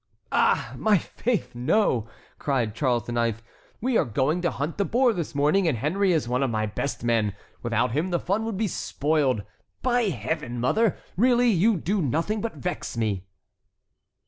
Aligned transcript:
"Ah! 0.31 0.73
my 0.79 0.97
faith, 0.97 1.53
no!" 1.53 2.07
cried 2.39 2.73
Charles 2.73 3.07
IX. 3.07 3.39
"We 3.81 3.97
are 3.97 4.03
going 4.03 4.41
to 4.41 4.49
hunt 4.49 4.79
the 4.79 4.83
boar 4.83 5.13
this 5.13 5.35
morning 5.35 5.67
and 5.67 5.77
Henry 5.77 6.11
is 6.11 6.27
one 6.27 6.41
of 6.41 6.49
my 6.49 6.65
best 6.65 7.03
men. 7.03 7.35
Without 7.61 7.91
him 7.91 8.09
the 8.09 8.19
fun 8.19 8.43
would 8.45 8.57
be 8.57 8.67
spoiled. 8.67 9.43
By 9.83 10.05
Heaven, 10.09 10.59
mother! 10.59 10.97
really, 11.15 11.49
you 11.49 11.77
do 11.77 12.01
nothing 12.01 12.41
but 12.41 12.55
vex 12.55 12.97
me." 12.97 13.27